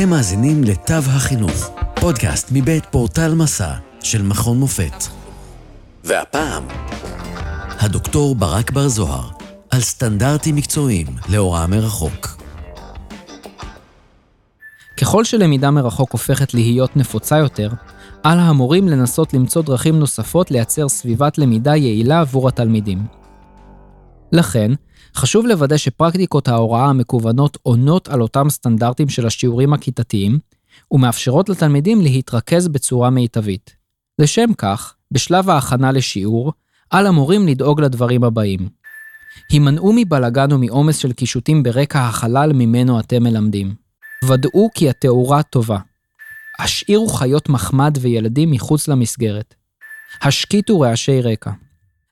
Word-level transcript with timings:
אתם 0.00 0.10
מאזינים 0.10 0.64
לתו 0.64 0.94
החינוך, 0.94 1.70
פודקאסט 2.00 2.48
מבית 2.52 2.86
פורטל 2.86 3.34
מסע 3.34 3.74
של 4.02 4.22
מכון 4.22 4.58
מופת. 4.58 5.04
והפעם, 6.04 6.62
הדוקטור 7.80 8.34
ברק 8.34 8.70
בר 8.70 8.88
זוהר, 8.88 9.28
על 9.70 9.80
סטנדרטים 9.80 10.56
מקצועיים 10.56 11.06
להוראה 11.28 11.66
מרחוק. 11.66 12.26
ככל 15.00 15.24
שלמידה 15.24 15.70
מרחוק 15.70 16.12
הופכת 16.12 16.54
להיות 16.54 16.96
נפוצה 16.96 17.38
יותר, 17.38 17.70
על 18.22 18.38
המורים 18.38 18.88
לנסות 18.88 19.34
למצוא 19.34 19.62
דרכים 19.62 19.98
נוספות 19.98 20.50
לייצר 20.50 20.88
סביבת 20.88 21.38
למידה 21.38 21.76
יעילה 21.76 22.20
עבור 22.20 22.48
התלמידים. 22.48 23.02
לכן, 24.32 24.72
חשוב 25.14 25.46
לוודא 25.46 25.76
שפרקטיקות 25.76 26.48
ההוראה 26.48 26.86
המקוונות 26.86 27.58
עונות 27.62 28.08
על 28.08 28.22
אותם 28.22 28.50
סטנדרטים 28.50 29.08
של 29.08 29.26
השיעורים 29.26 29.72
הכיתתיים, 29.72 30.38
ומאפשרות 30.92 31.48
לתלמידים 31.48 32.00
להתרכז 32.00 32.68
בצורה 32.68 33.10
מיטבית. 33.10 33.76
לשם 34.18 34.50
כך, 34.58 34.94
בשלב 35.10 35.50
ההכנה 35.50 35.92
לשיעור, 35.92 36.52
על 36.90 37.06
המורים 37.06 37.48
לדאוג 37.48 37.80
לדברים 37.80 38.24
הבאים. 38.24 38.68
הימנעו 39.50 39.92
מבלגן 39.96 40.52
ומעומס 40.52 40.96
של 40.96 41.12
קישוטים 41.12 41.62
ברקע 41.62 42.00
החלל 42.00 42.52
ממנו 42.52 43.00
אתם 43.00 43.22
מלמדים. 43.22 43.74
ודאו 44.24 44.68
כי 44.74 44.90
התאורה 44.90 45.42
טובה. 45.42 45.78
השאירו 46.58 47.08
חיות 47.08 47.48
מחמד 47.48 47.98
וילדים 48.00 48.50
מחוץ 48.50 48.88
למסגרת. 48.88 49.54
השקיטו 50.22 50.80
רעשי 50.80 51.20
רקע. 51.20 51.50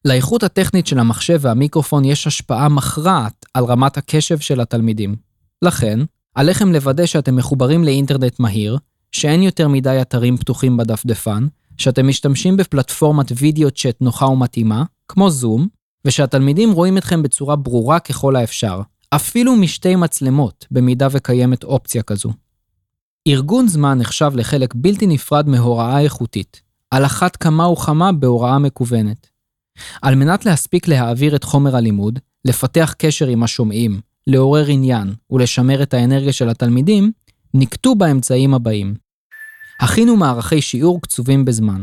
לאיכות 0.04 0.42
הטכנית 0.42 0.86
של 0.86 0.98
המחשב 0.98 1.38
והמיקרופון 1.42 2.04
יש 2.04 2.26
השפעה 2.26 2.68
מכרעת 2.68 3.46
על 3.54 3.64
רמת 3.64 3.96
הקשב 3.96 4.38
של 4.38 4.60
התלמידים. 4.60 5.16
לכן, 5.62 6.00
עליכם 6.34 6.72
לוודא 6.72 7.06
שאתם 7.06 7.36
מחוברים 7.36 7.84
לאינטרנט 7.84 8.40
מהיר, 8.40 8.78
שאין 9.12 9.42
יותר 9.42 9.68
מדי 9.68 9.98
אתרים 10.00 10.36
פתוחים 10.36 10.76
בדפדפן, 10.76 11.46
שאתם 11.78 12.08
משתמשים 12.08 12.56
בפלטפורמת 12.56 13.32
וידאו 13.36 13.70
צ'אט 13.70 14.00
נוחה 14.00 14.26
ומתאימה, 14.26 14.84
כמו 15.08 15.30
זום, 15.30 15.68
ושהתלמידים 16.04 16.72
רואים 16.72 16.98
אתכם 16.98 17.22
בצורה 17.22 17.56
ברורה 17.56 18.00
ככל 18.00 18.36
האפשר, 18.36 18.80
אפילו 19.10 19.56
משתי 19.56 19.96
מצלמות, 19.96 20.66
במידה 20.70 21.08
וקיימת 21.10 21.64
אופציה 21.64 22.02
כזו. 22.02 22.32
ארגון 23.28 23.68
זמן 23.68 23.98
נחשב 23.98 24.30
לחלק 24.34 24.74
בלתי 24.74 25.06
נפרד 25.06 25.48
מהוראה 25.48 26.00
איכותית, 26.00 26.62
על 26.90 27.04
אחת 27.06 27.36
כמה 27.36 27.68
וכמה 27.68 28.12
בהוראה 28.12 28.58
מקוונת. 28.58 29.37
על 30.02 30.14
מנת 30.14 30.46
להספיק 30.46 30.88
להעביר 30.88 31.36
את 31.36 31.44
חומר 31.44 31.76
הלימוד, 31.76 32.18
לפתח 32.44 32.94
קשר 32.98 33.26
עם 33.26 33.42
השומעים, 33.42 34.00
לעורר 34.26 34.66
עניין 34.66 35.14
ולשמר 35.30 35.82
את 35.82 35.94
האנרגיה 35.94 36.32
של 36.32 36.48
התלמידים, 36.48 37.12
נקטו 37.54 37.94
באמצעים 37.94 38.54
הבאים. 38.54 38.94
הכינו 39.80 40.16
מערכי 40.16 40.60
שיעור 40.62 41.02
קצובים 41.02 41.44
בזמן. 41.44 41.82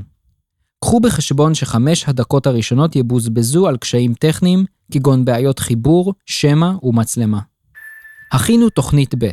קחו 0.80 1.00
בחשבון 1.00 1.54
שחמש 1.54 2.04
הדקות 2.08 2.48
הראשונות 2.48 2.96
יבוזבזו 2.96 3.68
על 3.68 3.78
קשיים 3.78 4.14
טכניים, 4.14 4.66
כגון 4.92 5.26
בעיות 5.26 5.60
חיבור, 5.60 6.14
שמע 6.26 6.72
ומצלמה. 6.84 7.40
הכינו 8.32 8.70
תוכנית 8.70 9.16
ב'. 9.18 9.30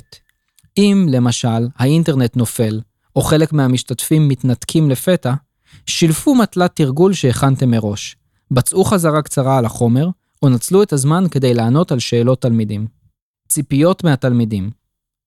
אם, 0.79 1.07
למשל, 1.11 1.69
האינטרנט 1.77 2.37
נופל, 2.37 2.81
או 3.17 3.21
חלק 3.21 3.53
מהמשתתפים 3.53 4.29
מתנתקים 4.29 4.91
לפתע, 4.91 5.35
שילפו 5.87 6.35
מטלת 6.35 6.77
תרגול 6.77 7.13
שהכנתם 7.13 7.71
מראש. 7.71 8.17
בצעו 8.53 8.84
חזרה 8.84 9.22
קצרה 9.22 9.58
על 9.58 9.64
החומר, 9.64 10.08
או 10.42 10.48
נצלו 10.48 10.83
את 10.83 10.92
הזמן 10.92 11.25
כדי 11.31 11.55
לענות 11.55 11.92
על 11.92 11.98
שאלות 11.98 12.42
תלמידים. 12.42 12.86
ציפיות 13.48 14.05
מהתלמידים 14.05 14.70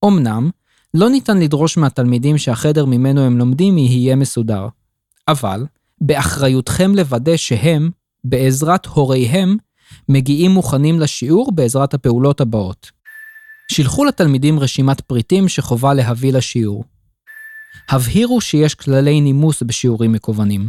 אמנם, 0.06 0.50
לא 0.94 1.10
ניתן 1.10 1.38
לדרוש 1.38 1.78
מהתלמידים 1.78 2.38
שהחדר 2.38 2.86
ממנו 2.86 3.22
הם 3.22 3.38
לומדים 3.38 3.78
יהיה 3.78 4.16
מסודר, 4.16 4.68
אבל 5.28 5.66
באחריותכם 6.02 6.96
לוודא 6.96 7.38
שהם, 7.38 7.90
בעזרת 8.24 8.86
הוריהם, 8.86 9.58
מגיעים 10.10 10.52
מוכנים 10.52 11.00
לשיעור 11.00 11.52
בעזרת 11.52 11.94
הפעולות 11.94 12.42
הבאות. 12.42 12.92
שילחו 13.72 14.06
לתלמידים 14.06 14.60
רשימת 14.60 15.02
פריטים 15.02 15.48
שחובה 15.48 15.94
להביא 15.94 16.34
לשיעור. 16.34 16.84
הבהירו 17.90 18.42
שיש 18.42 18.76
כללי 18.76 19.22
נימוס 19.22 19.64
בשיעורים 19.64 20.12
מקוונים. 20.12 20.68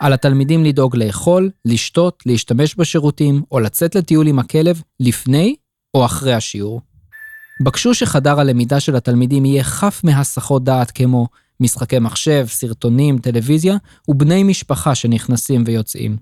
על 0.00 0.12
התלמידים 0.12 0.64
לדאוג 0.64 0.96
לאכול, 0.96 1.50
לשתות, 1.64 2.22
להשתמש 2.26 2.74
בשירותים 2.74 3.42
או 3.52 3.60
לצאת 3.60 3.94
לטיול 3.94 4.26
עם 4.26 4.38
הכלב 4.38 4.82
לפני 5.00 5.56
או 5.94 6.04
אחרי 6.04 6.32
השיעור. 6.32 6.80
בקשו 7.64 7.94
שחדר 7.94 8.40
הלמידה 8.40 8.80
של 8.80 8.96
התלמידים 8.96 9.44
יהיה 9.44 9.64
חף 9.64 10.00
מהסחות 10.04 10.64
דעת 10.64 10.90
כמו 10.90 11.26
משחקי 11.60 11.98
מחשב, 11.98 12.44
סרטונים, 12.48 13.18
טלוויזיה 13.18 13.76
ובני 14.08 14.42
משפחה 14.42 14.94
שנכנסים 14.94 15.62
ויוצאים. 15.66 16.16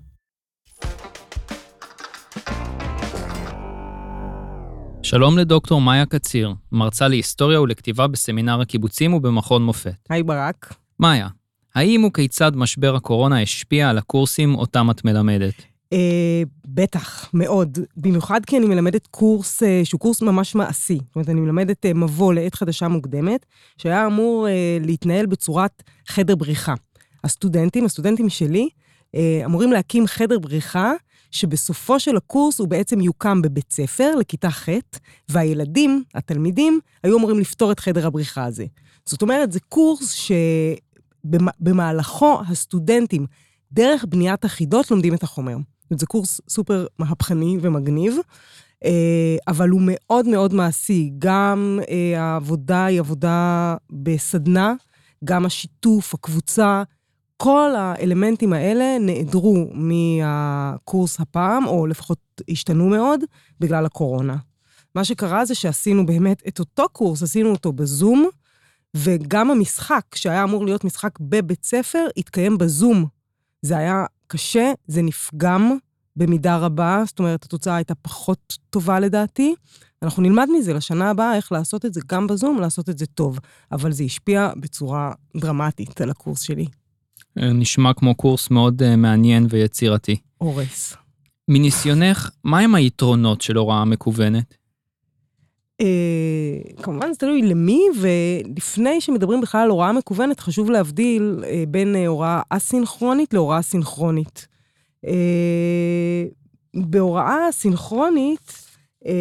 שלום 5.03 5.37
לדוקטור 5.37 5.81
מאיה 5.81 6.05
קציר, 6.05 6.53
מרצה 6.71 7.07
להיסטוריה 7.07 7.61
ולכתיבה 7.61 8.07
בסמינר 8.07 8.61
הקיבוצים 8.61 9.13
ובמכון 9.13 9.63
מופת. 9.63 9.95
היי 10.09 10.23
ברק. 10.23 10.73
מאיה, 10.99 11.27
האם 11.75 12.03
וכיצד 12.03 12.55
משבר 12.55 12.95
הקורונה 12.95 13.41
השפיע 13.41 13.89
על 13.89 13.97
הקורסים 13.97 14.55
אותם 14.55 14.91
את 14.91 15.05
מלמדת? 15.05 15.53
אה, 15.93 16.43
בטח, 16.65 17.29
מאוד. 17.33 17.79
במיוחד 17.97 18.45
כי 18.45 18.57
אני 18.57 18.65
מלמדת 18.65 19.07
קורס 19.07 19.63
אה, 19.63 19.81
שהוא 19.83 19.99
קורס 19.99 20.21
ממש 20.21 20.55
מעשי. 20.55 20.97
זאת 20.97 21.15
אומרת, 21.15 21.29
אני 21.29 21.41
מלמדת 21.41 21.85
אה, 21.85 21.93
מבוא 21.93 22.33
לעת 22.33 22.55
חדשה 22.55 22.87
מוקדמת, 22.87 23.45
שהיה 23.77 24.05
אמור 24.05 24.47
אה, 24.47 24.77
להתנהל 24.81 25.25
בצורת 25.25 25.83
חדר 26.07 26.35
בריחה. 26.35 26.73
הסטודנטים, 27.23 27.85
הסטודנטים 27.85 28.29
שלי, 28.29 28.69
אה, 29.15 29.41
אמורים 29.45 29.71
להקים 29.71 30.07
חדר 30.07 30.39
בריחה, 30.39 30.93
שבסופו 31.31 31.99
של 31.99 32.17
הקורס 32.17 32.59
הוא 32.59 32.67
בעצם 32.67 33.01
יוקם 33.01 33.41
בבית 33.41 33.73
ספר 33.73 34.15
לכיתה 34.15 34.51
ח', 34.51 34.69
והילדים, 35.29 36.03
התלמידים, 36.15 36.79
היו 37.03 37.17
אמורים 37.17 37.39
לפתור 37.39 37.71
את 37.71 37.79
חדר 37.79 38.07
הבריחה 38.07 38.43
הזה. 38.45 38.65
זאת 39.05 39.21
אומרת, 39.21 39.51
זה 39.51 39.59
קורס 39.59 40.13
שבמהלכו 41.25 42.39
הסטודנטים, 42.47 43.25
דרך 43.71 44.05
בניית 44.09 44.45
החידות, 44.45 44.91
לומדים 44.91 45.13
את 45.13 45.23
החומר. 45.23 45.57
זה 45.89 46.05
קורס 46.05 46.41
סופר 46.49 46.87
מהפכני 46.99 47.57
ומגניב, 47.61 48.17
אה, 48.85 49.37
אבל 49.47 49.69
הוא 49.69 49.81
מאוד 49.83 50.27
מאוד 50.27 50.53
מעשי. 50.53 51.11
גם 51.17 51.79
אה, 51.89 52.21
העבודה 52.21 52.85
היא 52.85 52.99
עבודה 52.99 53.75
בסדנה, 53.91 54.73
גם 55.23 55.45
השיתוף, 55.45 56.13
הקבוצה, 56.13 56.83
כל 57.37 57.73
האלמנטים 57.77 58.53
האלה 58.53 58.97
נעדרו 58.99 59.67
מהקורס 59.73 61.19
הפעם, 61.19 61.67
או 61.67 61.87
לפחות 61.87 62.19
השתנו 62.49 62.89
מאוד, 62.89 63.19
בגלל 63.59 63.85
הקורונה. 63.85 64.35
מה 64.95 65.03
שקרה 65.03 65.45
זה 65.45 65.55
שעשינו 65.55 66.05
באמת 66.05 66.43
את 66.47 66.59
אותו 66.59 66.89
קורס, 66.91 67.23
עשינו 67.23 67.51
אותו 67.51 67.73
בזום, 67.73 68.29
וגם 68.95 69.51
המשחק, 69.51 70.05
שהיה 70.15 70.43
אמור 70.43 70.65
להיות 70.65 70.83
משחק 70.83 71.19
בבית 71.19 71.65
ספר, 71.65 72.05
התקיים 72.17 72.57
בזום. 72.57 73.05
זה 73.61 73.77
היה 73.77 74.05
קשה, 74.27 74.71
זה 74.87 75.01
נפגם 75.01 75.77
במידה 76.15 76.57
רבה, 76.57 77.03
זאת 77.05 77.19
אומרת, 77.19 77.43
התוצאה 77.43 77.75
הייתה 77.75 77.95
פחות 77.95 78.57
טובה 78.69 78.99
לדעתי. 78.99 79.55
אנחנו 80.01 80.23
נלמד 80.23 80.47
מזה 80.57 80.73
לשנה 80.73 81.09
הבאה 81.09 81.35
איך 81.35 81.51
לעשות 81.51 81.85
את 81.85 81.93
זה 81.93 82.01
גם 82.07 82.27
בזום, 82.27 82.59
לעשות 82.59 82.89
את 82.89 82.97
זה 82.97 83.05
טוב. 83.05 83.39
אבל 83.71 83.91
זה 83.91 84.03
השפיע 84.03 84.51
בצורה 84.59 85.11
דרמטית 85.37 86.01
על 86.01 86.09
הקורס 86.09 86.41
שלי. 86.41 86.65
אה, 87.39 87.53
נשמע 87.53 87.93
כמו 87.93 88.15
קורס 88.15 88.51
מאוד 88.51 88.81
uh, 88.81 88.95
מעניין 88.95 89.47
ויצירתי. 89.49 90.15
הורס. 90.37 90.95
מניסיונך, 91.47 92.29
מהם 92.43 92.75
היתרונות 92.75 93.41
של 93.41 93.57
הוראה 93.57 93.85
מקוונת? 93.85 94.55
Uh, 95.81 96.83
כמובן 96.83 97.13
זה 97.13 97.19
תלוי 97.19 97.41
למי, 97.41 97.81
ולפני 98.01 99.01
שמדברים 99.01 99.41
בכלל 99.41 99.61
על 99.61 99.69
הוראה 99.69 99.91
מקוונת, 99.91 100.39
חשוב 100.39 100.71
להבדיל 100.71 101.39
uh, 101.41 101.45
בין 101.67 101.95
uh, 101.95 102.07
הוראה 102.07 102.41
אסינכרונית 102.49 103.33
להוראה 103.33 103.61
סינכרונית. 103.61 104.47
בהוראה 106.75 107.51
סינכרונית, 107.51 108.65
אה, 109.05 109.11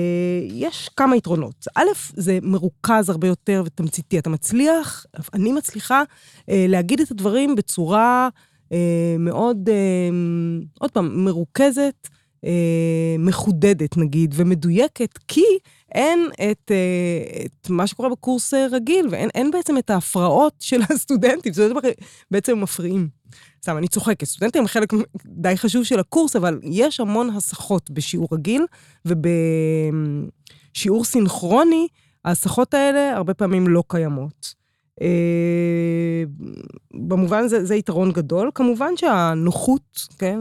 יש 0.51 0.89
כמה 0.97 1.17
יתרונות. 1.17 1.67
א', 1.77 1.85
זה 2.15 2.39
מרוכז 2.43 3.11
הרבה 3.11 3.29
יותר 3.29 3.63
ותמציתי. 3.67 4.19
אתה 4.19 4.31
מצליח, 4.31 5.07
אני 5.35 5.53
מצליחה 5.53 6.03
אה, 6.49 6.67
להגיד 6.69 7.01
את 7.01 7.11
הדברים 7.11 7.55
בצורה 7.55 8.29
אה, 8.73 9.17
מאוד, 9.19 9.69
עוד 10.81 10.91
פעם, 10.91 11.25
מרוכזת, 11.25 12.09
מחודדת 13.19 13.97
נגיד, 13.97 14.35
ומדויקת, 14.37 15.19
כי 15.29 15.45
אין 15.93 16.29
את, 16.51 16.71
את 17.47 17.71
מה 17.71 17.87
שקורה 17.87 18.09
בקורס 18.09 18.55
רגיל, 18.55 19.07
ואין 19.11 19.51
בעצם 19.51 19.79
את 19.79 19.91
ההפרעות 19.91 20.55
של 20.61 20.81
הסטודנטים, 20.91 21.53
זה 21.53 21.69
בעצם 22.31 22.61
מפריעים. 22.61 23.09
סתם, 23.63 23.79
אני 23.79 23.89
צוחקת. 23.89 24.25
סטודנטים 24.25 24.63
הם 24.63 24.69
חלק 24.69 24.93
די 25.27 25.57
חשוב 25.57 25.85
של 25.85 26.01
הקורס, 26.01 26.37
אבל 26.37 26.61
יש 26.63 27.01
המון 27.01 27.31
הסחות 27.31 27.91
בשיעור 27.91 28.29
רגיל, 28.33 28.67
ובשיעור 29.05 31.05
סינכרוני, 31.05 31.89
ההסחות 32.25 32.75
האלה 32.75 33.17
הרבה 33.17 33.35
פעמים 33.35 33.69
לא 33.69 33.83
קיימות. 33.89 34.64
אה, 35.03 36.23
במובן 36.95 37.39
הזה, 37.45 37.65
זה 37.65 37.75
יתרון 37.75 38.13
גדול. 38.13 38.51
כמובן 38.55 38.97
שהנוחות, 38.97 39.99
כן, 40.19 40.39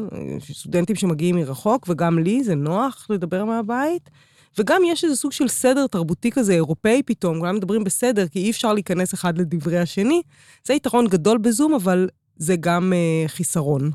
סטודנטים 0.54 0.96
שמגיעים 0.96 1.36
מרחוק, 1.36 1.86
וגם 1.90 2.20
לי 2.20 2.44
זה 2.44 2.56
נוח 2.56 3.08
לדבר 3.10 3.46
מהבית. 3.46 4.10
וגם 4.58 4.82
יש 4.86 5.04
איזה 5.04 5.16
סוג 5.16 5.32
של 5.32 5.48
סדר 5.48 5.88
תרבותי 5.88 6.32
כזה, 6.32 6.54
אירופאי 6.54 7.02
פתאום, 7.06 7.40
כולם 7.40 7.56
מדברים 7.56 7.84
בסדר, 7.84 8.28
כי 8.28 8.40
אי 8.40 8.52
אפשר 8.52 8.74
להיכנס 8.74 9.14
אחד 9.14 9.38
לדברי 9.38 9.80
השני. 9.80 10.22
זה 10.64 10.74
יתרון 10.74 11.08
גדול 11.08 11.38
בזום, 11.38 11.74
אבל 11.74 12.10
זה 12.36 12.56
גם 12.60 12.94
אה, 12.94 13.28
חיסרון. 13.28 13.92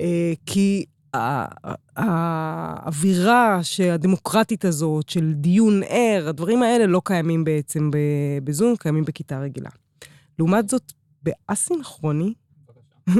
אה, 0.00 0.32
כי 0.46 0.84
האווירה 1.96 3.60
הדמוקרטית 3.92 4.64
הזאת 4.64 5.08
של 5.08 5.32
דיון 5.34 5.82
ער, 5.88 6.28
הדברים 6.28 6.62
האלה 6.62 6.86
לא 6.86 7.00
קיימים 7.04 7.44
בעצם 7.44 7.90
בזום, 8.44 8.76
קיימים 8.76 9.04
בכיתה 9.04 9.40
רגילה. 9.40 9.70
לעומת 10.38 10.68
זאת, 10.68 10.92
באסינכרוני, 11.22 12.34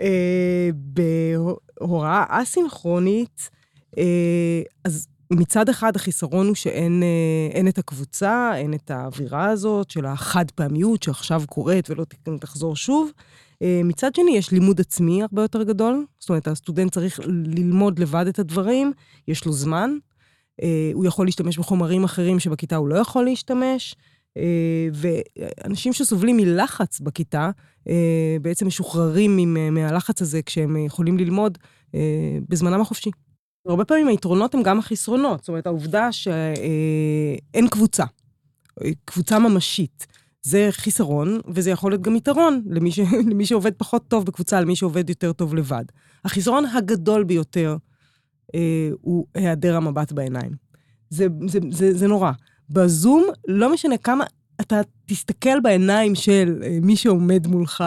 אה, 0.00 0.68
בהוראה 0.74 2.24
אסינכרונית, 2.28 3.50
אה, 3.98 4.62
אז 4.84 5.08
מצד 5.30 5.68
אחד 5.68 5.96
החיסרון 5.96 6.46
הוא 6.46 6.54
שאין 6.54 7.02
אה, 7.64 7.68
את 7.68 7.78
הקבוצה, 7.78 8.52
אין 8.56 8.74
את 8.74 8.90
האווירה 8.90 9.46
הזאת 9.46 9.90
של 9.90 10.06
החד 10.06 10.50
פעמיות 10.50 11.02
שעכשיו 11.02 11.42
קורית 11.48 11.90
ולא 11.90 12.04
תחזור 12.40 12.76
שוב. 12.76 13.10
אה, 13.64 13.80
מצד 13.84 14.14
שני, 14.14 14.36
יש 14.36 14.50
לימוד 14.50 14.80
עצמי 14.80 15.22
הרבה 15.22 15.42
יותר 15.42 15.62
גדול, 15.62 16.06
זאת 16.18 16.28
אומרת, 16.28 16.48
הסטודנט 16.48 16.92
צריך 16.92 17.20
ללמוד 17.26 17.98
לבד 17.98 18.26
את 18.26 18.38
הדברים, 18.38 18.92
יש 19.28 19.44
לו 19.44 19.52
זמן, 19.52 19.90
אה, 20.62 20.90
הוא 20.94 21.06
יכול 21.06 21.26
להשתמש 21.26 21.58
בחומרים 21.58 22.04
אחרים 22.04 22.40
שבכיתה 22.40 22.76
הוא 22.76 22.88
לא 22.88 22.94
יכול 22.94 23.24
להשתמש, 23.24 23.94
אה, 24.36 24.88
ואנשים 24.92 25.92
שסובלים 25.92 26.36
מלחץ 26.36 27.00
בכיתה, 27.00 27.50
בעצם 28.42 28.66
משוחררים 28.66 29.56
מהלחץ 29.74 30.22
הזה 30.22 30.42
כשהם 30.42 30.76
יכולים 30.76 31.18
ללמוד 31.18 31.58
בזמנם 32.48 32.80
החופשי. 32.80 33.10
הרבה 33.66 33.84
פעמים 33.84 34.08
היתרונות 34.08 34.54
הם 34.54 34.62
גם 34.62 34.78
החסרונות, 34.78 35.40
זאת 35.40 35.48
אומרת, 35.48 35.66
העובדה 35.66 36.12
שאין 36.12 37.68
קבוצה, 37.70 38.04
קבוצה 39.04 39.38
ממשית. 39.38 40.06
זה 40.44 40.68
חיסרון, 40.70 41.40
וזה 41.48 41.70
יכול 41.70 41.90
להיות 41.90 42.02
גם 42.02 42.16
יתרון 42.16 42.62
למי, 42.66 42.92
ש... 42.92 42.98
למי 43.30 43.46
שעובד 43.46 43.72
פחות 43.76 44.08
טוב 44.08 44.26
בקבוצה, 44.26 44.60
למי 44.60 44.76
שעובד 44.76 45.08
יותר 45.08 45.32
טוב 45.32 45.54
לבד. 45.54 45.84
החיסרון 46.24 46.64
הגדול 46.66 47.24
ביותר 47.24 47.76
אה, 48.54 48.90
הוא 49.00 49.26
היעדר 49.34 49.76
המבט 49.76 50.12
בעיניים. 50.12 50.52
זה, 51.10 51.26
זה, 51.46 51.58
זה, 51.70 51.94
זה 51.94 52.08
נורא. 52.08 52.32
בזום, 52.70 53.24
לא 53.48 53.72
משנה 53.72 53.96
כמה 53.96 54.24
אתה 54.60 54.80
תסתכל 55.06 55.60
בעיניים 55.60 56.14
של 56.14 56.62
אה, 56.62 56.78
מי 56.82 56.96
שעומד 56.96 57.46
מולך, 57.46 57.84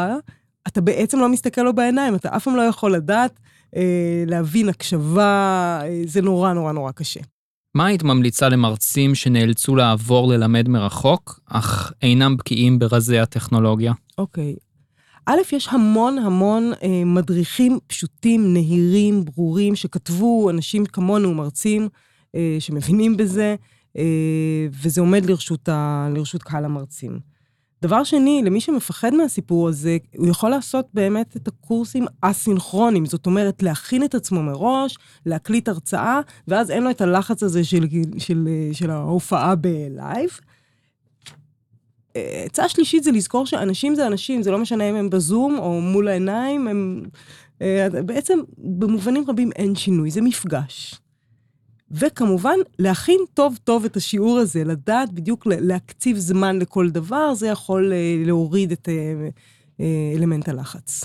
אתה 0.68 0.82
בעצם 0.82 1.20
לא 1.20 1.30
מסתכל 1.30 1.62
לו 1.62 1.74
בעיניים, 1.74 2.16
אתה 2.16 2.36
אף 2.36 2.44
פעם 2.44 2.56
לא 2.56 2.62
יכול 2.62 2.94
לדעת, 2.94 3.40
אה, 3.76 4.24
להבין 4.28 4.70
הקשבה, 4.70 5.80
אה, 5.84 6.02
זה 6.06 6.22
נורא 6.22 6.54
נורא 6.54 6.72
נורא 6.72 6.92
קשה. 6.92 7.20
מה 7.78 7.86
היית 7.86 8.04
ממליצה 8.04 8.50
למרצים 8.50 9.16
שנאלצו 9.16 9.76
לעבור 9.76 10.28
ללמד 10.28 10.70
מרחוק, 10.70 11.40
אך 11.46 11.92
אינם 12.02 12.38
בקיאים 12.38 12.80
ברזי 12.80 13.20
הטכנולוגיה? 13.20 13.94
אוקיי. 14.18 14.56
Okay. 14.58 14.64
א', 15.26 15.56
יש 15.56 15.68
המון 15.72 16.18
המון 16.18 16.72
אה, 16.84 17.06
מדריכים 17.06 17.80
פשוטים, 17.88 18.54
נהירים, 18.54 19.26
ברורים, 19.26 19.76
שכתבו 19.76 20.50
אנשים 20.50 20.86
כמונו, 20.86 21.34
מרצים, 21.34 21.90
אה, 22.36 22.58
שמבינים 22.60 23.18
בזה, 23.18 23.56
אה, 23.98 24.68
וזה 24.84 25.02
עומד 25.02 25.26
לרשות, 25.26 25.70
ה, 25.70 26.10
לרשות 26.16 26.44
קהל 26.44 26.66
המרצים. 26.66 27.20
דבר 27.82 28.04
שני, 28.04 28.42
למי 28.46 28.62
שמפחד 28.62 29.14
מהסיפור 29.14 29.70
הזה, 29.70 29.98
הוא 30.18 30.28
יכול 30.28 30.50
לעשות 30.50 30.88
באמת 30.94 31.38
את 31.38 31.48
הקורסים 31.48 32.06
אסינכרונים, 32.22 33.06
זאת 33.06 33.26
אומרת, 33.26 33.64
להכין 33.64 34.04
את 34.04 34.16
עצמו 34.16 34.44
מראש, 34.44 34.98
להקליט 35.26 35.68
הרצאה, 35.68 36.20
ואז 36.48 36.72
אין 36.72 36.84
לו 36.84 36.90
את 36.90 37.02
הלחץ 37.02 37.44
הזה 37.44 37.64
של, 37.64 37.86
של, 38.18 38.48
של 38.72 38.90
ההופעה 38.90 39.56
בלייב. 39.56 40.30
עצה 42.46 42.70
שלישית 42.70 43.04
זה 43.04 43.12
לזכור 43.12 43.46
שאנשים 43.46 43.96
זה 43.96 44.08
אנשים, 44.08 44.44
זה 44.44 44.52
לא 44.52 44.58
משנה 44.58 44.90
אם 44.90 44.96
הם 44.96 45.10
בזום 45.10 45.58
או 45.60 45.82
מול 45.82 46.08
העיניים, 46.08 46.68
הם... 46.68 47.04
אה, 47.62 47.88
בעצם, 48.06 48.40
במובנים 48.58 49.24
רבים 49.28 49.50
אין 49.56 49.76
שינוי, 49.76 50.12
זה 50.12 50.22
מפגש. 50.22 50.96
וכמובן, 51.92 52.56
להכין 52.80 53.20
טוב 53.34 53.58
טוב 53.64 53.86
את 53.86 53.98
השיעור 53.98 54.38
הזה, 54.40 54.64
לדעת 54.64 55.14
בדיוק 55.14 55.46
להקציב 55.46 56.18
זמן 56.18 56.60
לכל 56.60 56.90
דבר, 56.90 57.34
זה 57.34 57.48
יכול 57.48 57.94
אה, 57.94 58.24
להוריד 58.26 58.72
את 58.72 58.90
אה, 58.90 59.30
אה, 59.80 60.14
אלמנט 60.18 60.50
הלחץ. 60.50 61.04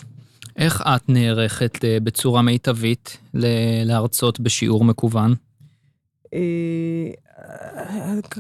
איך 0.57 0.83
את 0.83 1.09
נערכת 1.09 1.79
בצורה 2.03 2.43
מיטבית 2.43 3.19
להרצות 3.85 4.41
בשיעור 4.41 4.85
מקוון? 4.85 5.35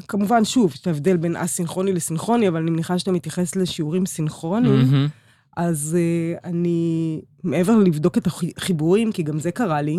כמובן, 0.08 0.44
שוב, 0.44 0.72
יש 0.74 0.86
הבדל 0.86 1.16
בין 1.16 1.36
א-סינכרוני 1.36 1.92
לסינכרוני, 1.92 2.48
אבל 2.48 2.60
אני 2.60 2.70
מניחה 2.70 2.98
שאתה 2.98 3.12
מתייחס 3.12 3.56
לשיעורים 3.56 4.06
סינכרוניים. 4.06 4.82
Mm-hmm. 4.82 5.10
אז 5.56 5.96
אני, 6.44 7.20
מעבר 7.44 7.76
לבדוק 7.76 8.18
את 8.18 8.26
החיבורים, 8.26 9.12
כי 9.12 9.22
גם 9.22 9.38
זה 9.38 9.50
קרה 9.50 9.82
לי, 9.82 9.98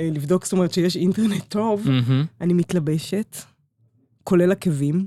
לבדוק, 0.00 0.44
זאת 0.44 0.52
אומרת 0.52 0.72
שיש 0.72 0.96
אינטרנט 0.96 1.44
טוב. 1.48 1.86
אני 2.40 2.52
מתלבשת, 2.52 3.36
כולל 4.24 4.52
עקבים. 4.52 5.06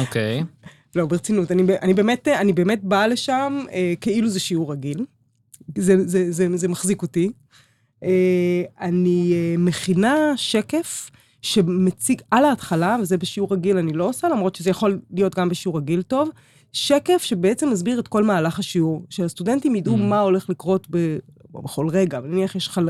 אוקיי. 0.00 0.44
לא, 0.96 1.06
ברצינות, 1.06 1.50
אני, 1.50 1.62
אני, 1.82 1.94
באמת, 1.94 2.28
אני 2.28 2.52
באמת 2.52 2.84
באה 2.84 3.06
לשם 3.06 3.58
אה, 3.72 3.94
כאילו 4.00 4.28
זה 4.28 4.40
שיעור 4.40 4.72
רגיל. 4.72 5.04
זה, 5.78 6.08
זה, 6.08 6.32
זה, 6.32 6.46
זה 6.56 6.68
מחזיק 6.68 7.02
אותי. 7.02 7.30
אה, 8.04 8.62
אני 8.80 9.32
אה, 9.32 9.54
מכינה 9.58 10.32
שקף 10.36 11.10
שמציג 11.42 12.22
על 12.30 12.44
ההתחלה, 12.44 12.96
וזה 13.02 13.16
בשיעור 13.16 13.52
רגיל 13.52 13.76
אני 13.76 13.92
לא 13.92 14.08
עושה, 14.08 14.28
למרות 14.28 14.54
שזה 14.54 14.70
יכול 14.70 15.00
להיות 15.10 15.34
גם 15.34 15.48
בשיעור 15.48 15.78
רגיל 15.78 16.02
טוב, 16.02 16.30
שקף 16.72 17.22
שבעצם 17.22 17.70
מסביר 17.70 18.00
את 18.00 18.08
כל 18.08 18.24
מהלך 18.24 18.58
השיעור, 18.58 19.06
שהסטודנטים 19.10 19.76
ידעו 19.76 19.94
mm. 19.94 20.00
מה 20.00 20.20
הולך 20.20 20.50
לקרות 20.50 20.86
ב, 20.90 21.16
בכל 21.52 21.88
רגע, 21.88 22.20
נניח 22.20 22.54
יש 22.54 22.68
חל... 22.68 22.88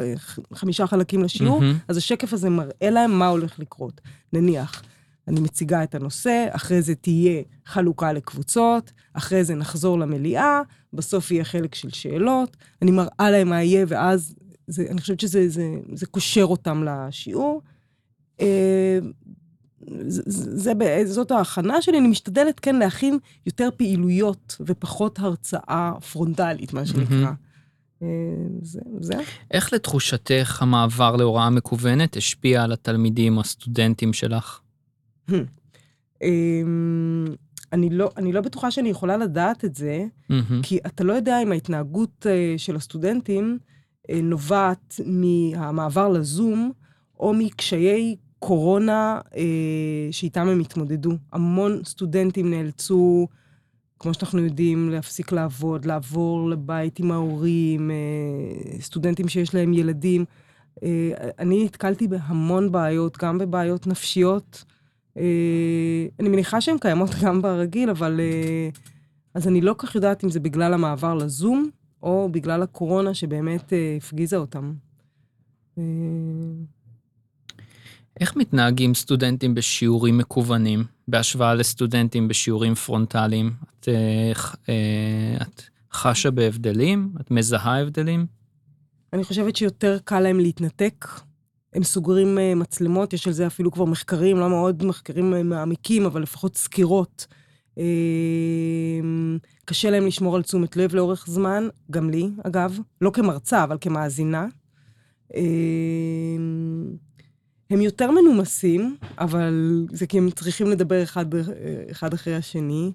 חמישה 0.54 0.86
חלקים 0.86 1.22
לשיעור, 1.22 1.60
mm-hmm. 1.60 1.84
אז 1.88 1.96
השקף 1.96 2.32
הזה 2.32 2.50
מראה 2.50 2.90
להם 2.90 3.18
מה 3.18 3.28
הולך 3.28 3.58
לקרות. 3.58 4.00
נניח, 4.32 4.82
אני 5.28 5.40
מציגה 5.40 5.82
את 5.82 5.94
הנושא, 5.94 6.46
אחרי 6.50 6.82
זה 6.82 6.94
תהיה 6.94 7.42
חלוקה 7.66 8.12
לקבוצות, 8.12 8.92
אחרי 9.12 9.44
זה 9.44 9.54
נחזור 9.54 9.98
למליאה, 9.98 10.60
בסוף 10.92 11.30
יהיה 11.30 11.44
חלק 11.44 11.74
של 11.74 11.90
שאלות, 11.90 12.56
אני 12.82 12.90
מראה 12.90 13.30
להם 13.30 13.48
מה 13.48 13.62
יהיה, 13.62 13.84
ואז 13.88 14.34
זה, 14.66 14.86
אני 14.90 15.00
חושבת 15.00 15.20
שזה 15.20 15.48
זה, 15.48 15.76
זה 15.92 16.06
קושר 16.06 16.44
אותם 16.44 16.84
לשיעור. 16.84 17.62
אה, 18.40 18.98
זה, 20.06 20.22
זה, 20.26 20.72
זאת 21.04 21.30
ההכנה 21.30 21.82
שלי, 21.82 21.98
אני 21.98 22.08
משתדלת 22.08 22.60
כן 22.60 22.76
להכין 22.76 23.18
יותר 23.46 23.68
פעילויות 23.76 24.56
ופחות 24.60 25.18
הרצאה 25.18 25.92
פרונטלית, 26.12 26.72
מה 26.72 26.86
שנקרא. 26.86 27.30
Mm-hmm. 27.30 27.49
זה, 28.62 28.80
זה. 29.00 29.14
איך 29.50 29.72
לתחושתך 29.72 30.62
המעבר 30.62 31.16
להוראה 31.16 31.50
מקוונת 31.50 32.16
השפיע 32.16 32.62
על 32.64 32.72
התלמידים 32.72 33.38
הסטודנטים 33.38 34.12
שלך? 34.12 34.60
אמ, 36.22 37.26
אני 37.72 37.90
לא, 37.90 38.10
אני 38.16 38.32
לא 38.32 38.40
בטוחה 38.40 38.70
שאני 38.70 38.88
יכולה 38.88 39.16
לדעת 39.16 39.64
את 39.64 39.74
זה, 39.74 40.04
כי 40.62 40.78
אתה 40.86 41.04
לא 41.04 41.12
יודע 41.12 41.42
אם 41.42 41.52
ההתנהגות 41.52 42.26
אה, 42.30 42.54
של 42.56 42.76
הסטודנטים 42.76 43.58
אה, 44.10 44.20
נובעת 44.22 45.00
מהמעבר 45.06 46.08
לזום, 46.08 46.72
או 47.20 47.32
מקשיי 47.34 48.16
קורונה 48.38 49.20
אה, 49.36 49.42
שאיתם 50.10 50.48
הם 50.48 50.60
התמודדו. 50.60 51.12
המון 51.32 51.80
סטודנטים 51.84 52.50
נאלצו 52.50 53.28
כמו 54.00 54.14
שאנחנו 54.14 54.44
יודעים, 54.44 54.90
להפסיק 54.90 55.32
לעבוד, 55.32 55.84
לעבור 55.84 56.50
לבית 56.50 56.98
עם 56.98 57.10
ההורים, 57.12 57.90
אה, 57.90 58.80
סטודנטים 58.80 59.28
שיש 59.28 59.54
להם 59.54 59.72
ילדים. 59.72 60.24
אה, 60.82 61.10
אני 61.38 61.64
נתקלתי 61.64 62.08
בהמון 62.08 62.72
בעיות, 62.72 63.18
גם 63.18 63.38
בבעיות 63.38 63.86
נפשיות. 63.86 64.64
אה, 65.16 66.06
אני 66.20 66.28
מניחה 66.28 66.60
שהן 66.60 66.78
קיימות 66.78 67.10
גם 67.24 67.42
ברגיל, 67.42 67.90
אבל... 67.90 68.20
אז 69.34 69.48
אני 69.48 69.60
לא 69.60 69.74
כך 69.78 69.94
יודעת 69.94 70.24
אם 70.24 70.30
זה 70.30 70.40
בגלל 70.40 70.74
המעבר 70.74 71.14
לזום, 71.14 71.70
או 72.02 72.28
בגלל 72.32 72.62
הקורונה 72.62 73.14
שבאמת 73.14 73.72
הפגיזה 73.96 74.36
אותם. 74.36 74.72
איך 78.20 78.36
מתנהגים 78.36 78.94
סטודנטים 78.94 79.54
בשיעורים 79.54 80.18
מקוונים 80.18 80.84
בהשוואה 81.08 81.54
לסטודנטים 81.54 82.28
בשיעורים 82.28 82.74
פרונטליים? 82.74 83.52
את, 83.80 83.88
אה, 83.88 84.32
אה, 84.68 85.42
את 85.42 85.62
חשה 85.92 86.30
בהבדלים? 86.30 87.12
את 87.20 87.30
מזהה 87.30 87.80
הבדלים? 87.80 88.26
אני 89.12 89.24
חושבת 89.24 89.56
שיותר 89.56 89.98
קל 90.04 90.20
להם 90.20 90.40
להתנתק. 90.40 91.06
הם 91.72 91.84
סוגרים 91.84 92.38
אה, 92.38 92.54
מצלמות, 92.54 93.12
יש 93.12 93.26
על 93.26 93.32
זה 93.32 93.46
אפילו 93.46 93.70
כבר 93.70 93.84
מחקרים, 93.84 94.36
לא 94.36 94.48
מאוד 94.48 94.84
מחקרים 94.84 95.34
אה, 95.34 95.42
מעמיקים, 95.42 96.06
אבל 96.06 96.22
לפחות 96.22 96.56
סקירות. 96.56 97.26
אה, 97.78 97.84
קשה 99.64 99.90
להם 99.90 100.06
לשמור 100.06 100.36
על 100.36 100.42
תשומת 100.42 100.76
לב 100.76 100.94
לאורך 100.94 101.24
זמן, 101.28 101.68
גם 101.90 102.10
לי, 102.10 102.30
אגב, 102.42 102.78
לא 103.00 103.10
כמרצה, 103.10 103.64
אבל 103.64 103.78
כמאזינה. 103.80 104.46
הם 107.70 107.80
יותר 107.80 108.10
מנומסים, 108.10 108.96
אבל 109.18 109.86
זה 109.92 110.06
כי 110.06 110.18
הם 110.18 110.30
צריכים 110.30 110.66
לדבר 110.66 111.02
אחד, 111.02 111.26
אחד 111.90 112.14
אחרי 112.14 112.36
השני. 112.36 112.92